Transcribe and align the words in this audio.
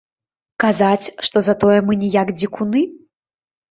Казаць, 0.63 1.11
што 1.29 1.37
затое 1.51 1.79
мы 1.87 2.01
не 2.03 2.13
як 2.19 2.37
дзікуны? 2.43 2.87